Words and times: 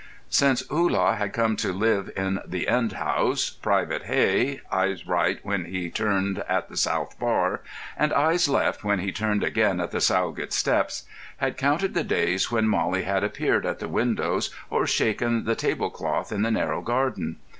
Since 0.29 0.67
Hullah 0.67 1.15
had 1.17 1.31
come 1.31 1.55
to 1.57 1.71
live 1.71 2.09
in 2.15 2.39
the 2.43 2.67
end 2.67 2.93
house, 2.93 3.51
Private 3.51 4.05
Hey, 4.05 4.59
eyes 4.71 5.05
right 5.05 5.39
when 5.43 5.65
he 5.65 5.91
turned 5.91 6.39
at 6.49 6.69
the 6.69 6.75
South 6.75 7.19
Bar, 7.19 7.61
and 7.95 8.11
eyes 8.11 8.49
left 8.49 8.83
when 8.83 8.97
he 8.97 9.11
turned 9.11 9.43
again 9.43 9.79
at 9.79 9.91
the 9.91 10.01
Sowgate 10.01 10.53
Steps, 10.53 11.03
had 11.37 11.55
counted 11.55 11.93
the 11.93 12.03
days 12.03 12.51
when 12.51 12.67
Mollie 12.67 13.03
had 13.03 13.23
appeared 13.23 13.63
at 13.63 13.77
the 13.77 13.87
windows 13.87 14.49
or 14.71 14.87
shaken 14.87 15.45
the 15.45 15.53
table 15.55 15.91
cloth 15.91 16.31
in 16.31 16.41
the 16.41 16.49
narrow 16.49 16.81
garden. 16.81 17.35